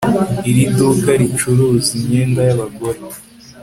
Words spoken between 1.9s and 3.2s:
imyenda yabagore